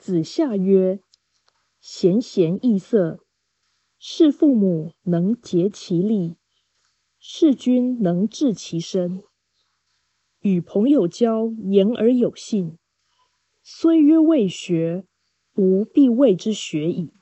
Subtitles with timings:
[0.00, 1.00] 子夏曰
[1.78, 3.22] ：“贤贤易色，
[3.98, 6.38] 事父母能竭其力，
[7.18, 9.22] 事君能治其身。
[10.40, 12.78] 与朋友交，言而有信，
[13.62, 15.04] 虽曰未学，
[15.56, 17.12] 吾必谓之学矣。”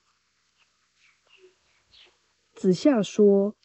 [2.54, 3.56] 子夏说：“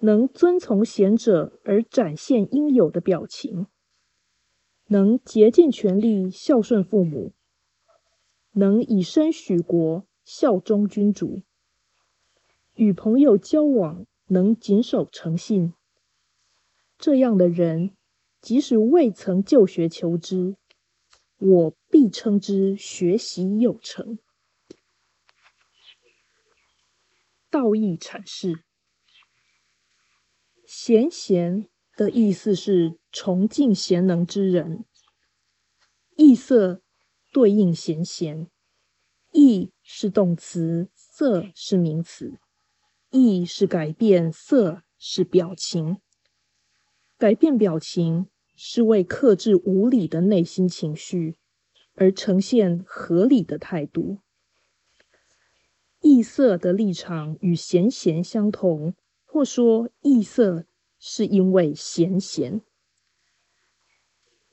[0.00, 3.68] 能遵从贤者而展现应有的表情，
[4.88, 7.32] 能竭尽全力孝顺父母。”
[8.56, 11.42] 能以身许国，效忠君主；
[12.74, 15.74] 与朋友交往，能谨守诚信。
[16.96, 17.96] 这样的人，
[18.40, 20.54] 即使未曾就学求知，
[21.38, 24.20] 我必称之学习有成。
[27.50, 28.62] 道义阐释：
[30.64, 34.84] 贤贤的意思是崇敬贤能之人，
[36.16, 36.83] 义色。
[37.34, 38.48] 对应贤贤，
[39.32, 42.38] 异是动词，色是名词。
[43.10, 45.98] 意是改变，色是表情。
[47.18, 51.36] 改变表情是为克制无理的内心情绪，
[51.94, 54.20] 而呈现合理的态度。
[55.98, 60.66] 异色的立场与贤贤相同，或说异色
[61.00, 62.60] 是因为贤贤。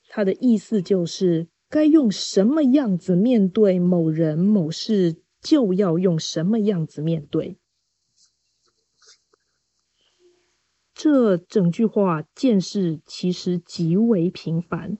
[0.09, 1.50] 它的意思就是。
[1.71, 7.57] 该用什么样子面对某人某事，就要用什么样子面对。
[10.93, 14.97] 这整句话见识其实极为平凡，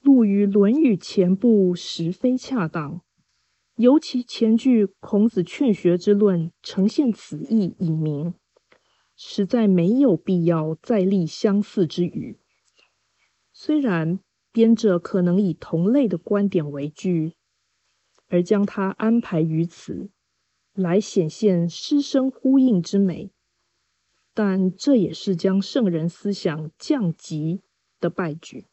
[0.00, 3.02] 录于《论语》前部实非恰当。
[3.76, 8.34] 尤其前句孔子劝学之论呈现此意以明，
[9.16, 12.40] 实在没有必要再立相似之语。
[13.52, 14.18] 虽然。
[14.54, 17.34] 编者可能以同类的观点为据，
[18.28, 20.10] 而将它安排于此，
[20.74, 23.32] 来显现师生呼应之美。
[24.32, 27.62] 但这也是将圣人思想降级
[27.98, 28.66] 的败举。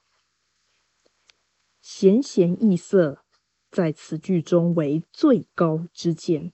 [1.82, 3.26] 贤贤易色，
[3.72, 6.54] 在此句中为最高之见，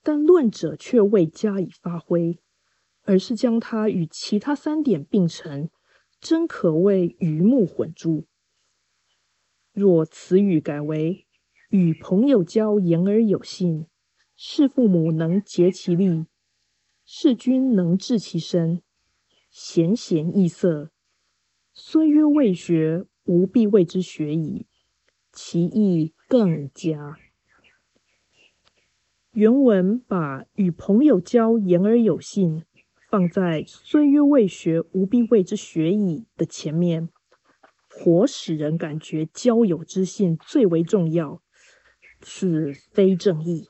[0.00, 2.38] 但论者却未加以发挥，
[3.02, 5.68] 而是将它与其他三点并成。
[6.22, 8.26] 真可谓鱼目混珠。
[9.72, 11.26] 若此语改为
[11.68, 13.86] “与朋友交，言而有信；
[14.36, 16.26] 事父母能竭其力，
[17.04, 18.82] 事君能治其身。
[19.50, 20.92] 贤贤易色，
[21.72, 24.68] 虽曰未学，吾必谓之学矣。”
[25.32, 27.18] 其意更佳。
[29.32, 32.64] 原文把“与朋友交，言而有信”。
[33.12, 37.10] 放在“虽曰未学，吾必谓之学矣”的前面，
[37.90, 41.42] 活使人感觉交友之信最为重要，
[42.22, 43.68] 此非正义。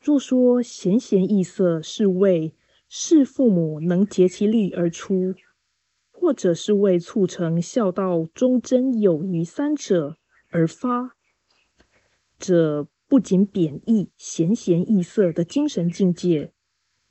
[0.00, 2.54] 若说贤贤易色是为
[2.88, 5.34] 视父母能竭其力而出，
[6.12, 10.16] 或者是为促成孝道、忠贞、友谊三者
[10.50, 11.16] 而发，
[12.38, 16.52] 这不仅贬义贤贤易色的精神境界。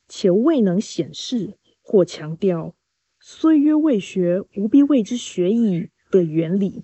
[0.10, 2.76] 且未能显示或强调
[3.22, 6.84] “虽曰未学，吾必谓之学矣”的原理，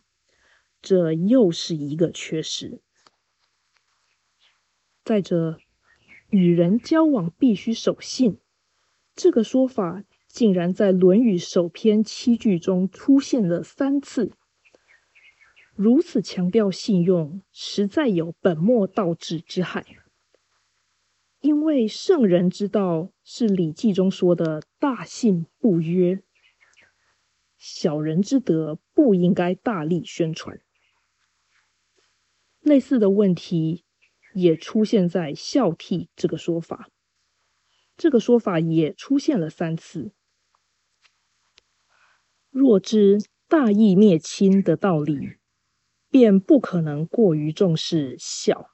[0.82, 2.80] 这又是一个缺失。
[5.04, 5.58] 再者，
[6.30, 8.40] 与人交往必须守信，
[9.16, 14.32] 这个说法竟然在《论语》首篇七句中出现了三次，
[15.76, 19.86] 如此强调信用，实在有本末倒置之害。
[21.46, 26.24] 因为圣人之道是《礼记》中说的“大信不约”，
[27.56, 30.60] 小人之德不应该大力宣传。
[32.62, 33.86] 类似的问题
[34.34, 36.90] 也出现在“孝悌”这个说法，
[37.96, 40.14] 这个说法也出现了三次。
[42.50, 45.36] 若知大义灭亲的道理，
[46.10, 48.72] 便不可能过于重视孝。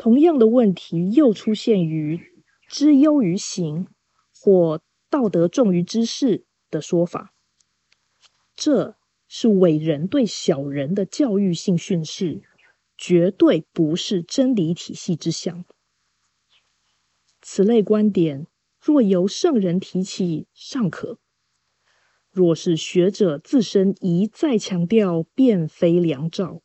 [0.00, 2.32] 同样的问题又出现于
[2.66, 3.86] “知优于行”
[4.34, 4.80] 或
[5.10, 7.34] “道德重于知识”的说法，
[8.56, 8.96] 这
[9.28, 12.40] 是伟人对小人的教育性训示，
[12.96, 15.66] 绝对不是真理体系之象。
[17.42, 18.46] 此类观点
[18.80, 21.18] 若由圣人提起尚可，
[22.30, 26.62] 若是学者自身一再强调，便非良兆。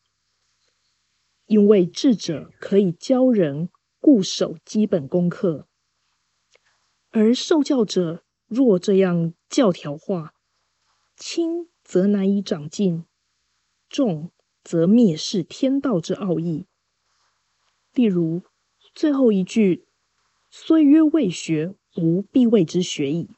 [1.45, 3.69] 因为智者可以教人
[3.99, 5.67] 固守基本功课，
[7.11, 10.33] 而受教者若这样教条化，
[11.15, 13.05] 轻则难以长进，
[13.89, 14.31] 重
[14.63, 16.67] 则蔑视天道之奥义。
[17.93, 18.43] 例如
[18.93, 19.87] 最后一句
[20.49, 23.29] “虽曰未学，吾必谓之学矣”，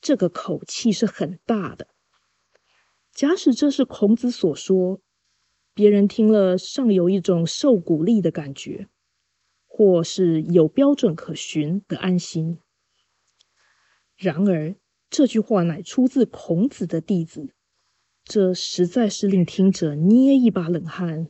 [0.00, 1.88] 这个口气是很大的。
[3.12, 5.00] 假使这是孔子所说，
[5.76, 8.88] 别人听了尚有一种受鼓励的感觉，
[9.66, 12.58] 或是有标准可循的安心。
[14.16, 14.74] 然而
[15.10, 17.54] 这句话乃出自孔子的弟子，
[18.24, 21.28] 这实在是令听者捏一把冷汗。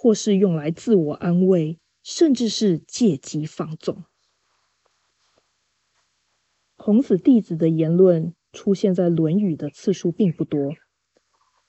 [0.00, 4.04] 或是用来自我安慰，甚至是借机放纵。
[6.76, 10.76] 孔子弟子的言论出现在《论语》的次数并不多，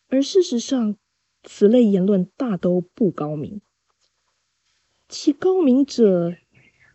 [0.09, 0.95] 而事实上，
[1.43, 3.61] 此类言论大都不高明。
[5.07, 6.35] 其高明者，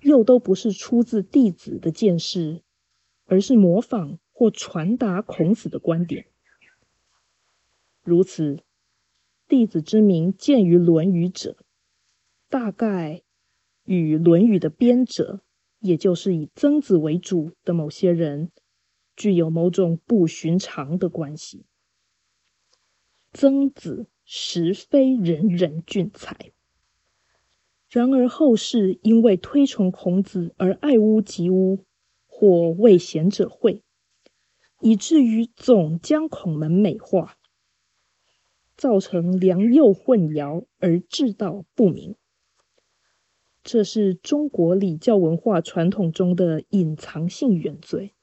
[0.02, 2.62] 又都不是出自弟子的见识，
[3.26, 6.26] 而是模仿或传达孔子的观点。
[8.02, 8.62] 如此。
[9.46, 11.58] 弟子之名见于《论语》者，
[12.49, 13.23] 大概
[13.85, 15.43] 与《论语》的编者，
[15.81, 18.50] 也就是以曾子为主的某些人，
[19.14, 21.67] 具有某种不寻常的关系。
[23.35, 26.53] 曾子实非人人俊才，
[27.88, 31.85] 然而后世因为推崇孔子而爱屋及乌，
[32.26, 33.82] 或为贤者讳，
[34.81, 37.37] 以至于总将孔门美化。
[38.76, 42.17] 造成良莠混淆而志道不明，
[43.62, 48.15] 这是中国礼教文化传统中的隐藏性原罪。